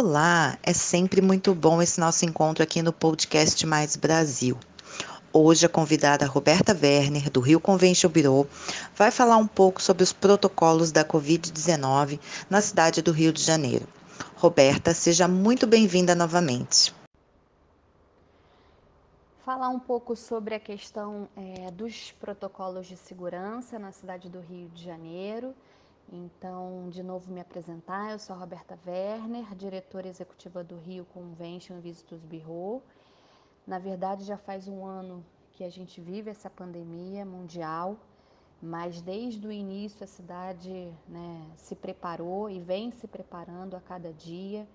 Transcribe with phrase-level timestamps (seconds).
[0.00, 4.56] Olá, é sempre muito bom esse nosso encontro aqui no podcast Mais Brasil.
[5.32, 8.46] Hoje a convidada Roberta Werner, do Rio Convention Bureau,
[8.94, 13.88] vai falar um pouco sobre os protocolos da Covid-19 na cidade do Rio de Janeiro.
[14.36, 16.94] Roberta, seja muito bem-vinda novamente.
[19.44, 24.68] Falar um pouco sobre a questão é, dos protocolos de segurança na cidade do Rio
[24.68, 25.52] de Janeiro
[26.10, 31.80] então, de novo me apresentar, eu sou a Roberta Werner, diretora executiva do Rio Convention
[31.80, 32.82] Visitors Bureau.
[33.66, 37.98] Na verdade, já faz um ano que a gente vive essa pandemia mundial,
[38.62, 44.10] mas desde o início a cidade né, se preparou e vem se preparando a cada
[44.10, 44.66] dia.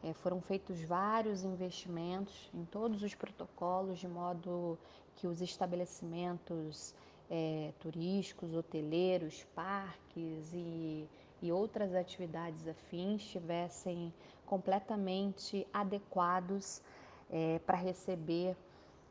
[0.00, 4.78] É, foram feitos vários investimentos em todos os protocolos, de modo
[5.16, 6.94] que os estabelecimentos
[7.30, 11.06] é, turísticos, hoteleiros, parques e,
[11.42, 14.12] e outras atividades afins estivessem
[14.46, 16.82] completamente adequados
[17.30, 18.56] é, para receber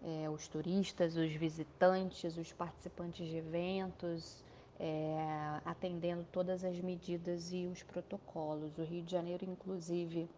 [0.03, 4.43] é, os turistas, os visitantes, os participantes de eventos,
[4.79, 8.77] é, atendendo todas as medidas e os protocolos.
[8.77, 10.29] O Rio de Janeiro, inclusive,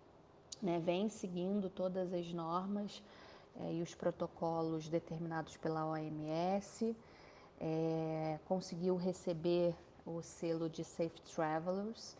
[0.61, 3.01] né, vem seguindo todas as normas
[3.61, 6.95] é, e os protocolos determinados pela OMS
[7.59, 12.15] é, conseguiu receber o selo de Safe Travelers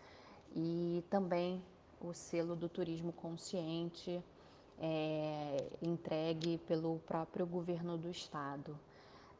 [0.56, 1.62] e também
[2.02, 4.24] o selo do turismo consciente
[4.80, 8.78] é, entregue pelo próprio governo do estado.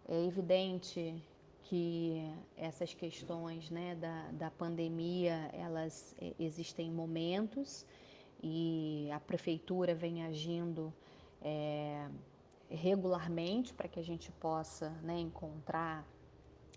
[0.08, 1.22] É evidente
[1.64, 7.86] que essas questões né, da, da pandemia elas é, existem momentos
[8.42, 10.94] e a prefeitura vem agindo
[11.42, 11.89] é,
[12.70, 16.06] regularmente para que a gente possa né, encontrar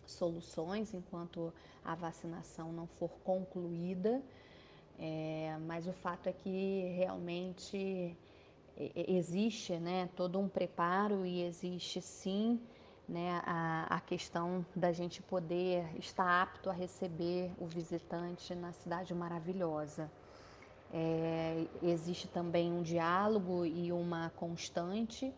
[0.07, 1.53] soluções enquanto
[1.85, 4.23] a vacinação não for concluída.
[4.99, 8.17] É, mas o fato é que realmente
[8.77, 12.61] existe né, todo um preparo e existe sim
[13.09, 19.15] né, a, a questão da gente poder estar apto a receber o visitante na cidade
[19.15, 20.11] maravilhosa.
[20.95, 25.33] É, existe também um diálogo e uma constante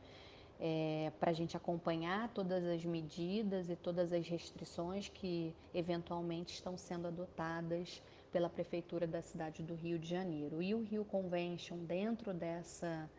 [0.67, 6.75] é, para a gente acompanhar todas as medidas e todas as restrições que eventualmente estão
[6.79, 8.03] sendo adotadas
[8.33, 10.63] pela Prefeitura da cidade do Rio de Janeiro.
[10.63, 13.11] E o Rio Convention, dentro dessa,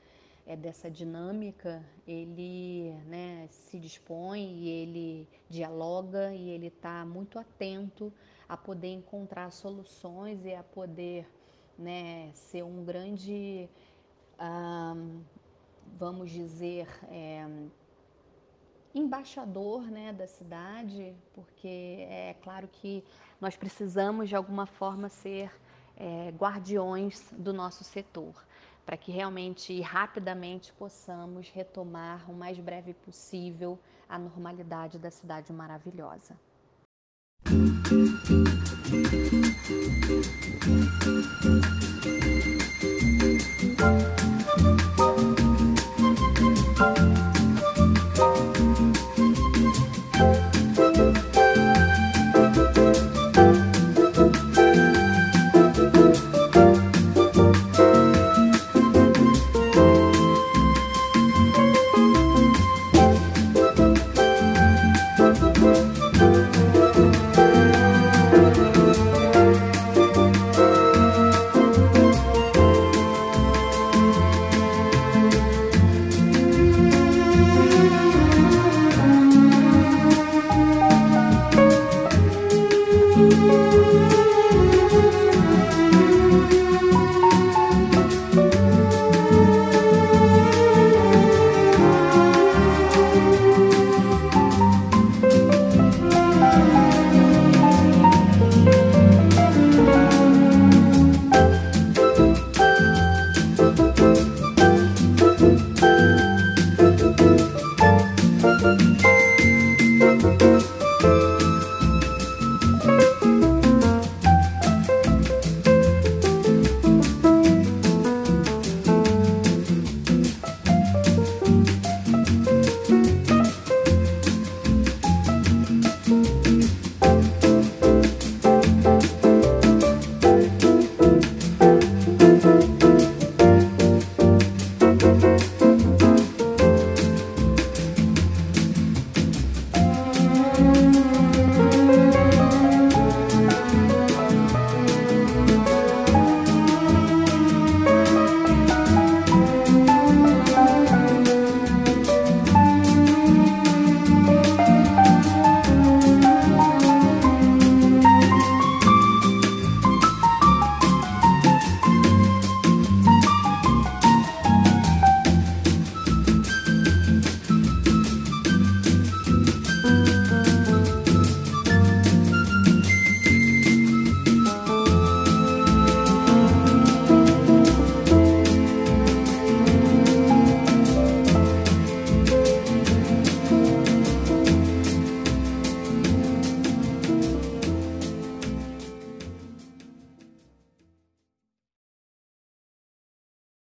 [0.44, 8.12] é, dessa dinâmica, ele né, se dispõe e ele dialoga e ele está muito atento
[8.50, 11.30] a poder encontrar soluções e a poder
[11.78, 13.70] né, ser um grande.
[14.42, 15.22] Um,
[15.98, 17.48] vamos dizer, é,
[18.94, 23.04] embaixador né, da cidade, porque é claro que
[23.40, 25.52] nós precisamos de alguma forma ser
[25.98, 28.34] é, guardiões do nosso setor,
[28.86, 35.52] para que realmente e rapidamente possamos retomar o mais breve possível a normalidade da cidade
[35.52, 36.38] maravilhosa.
[44.58, 44.95] Música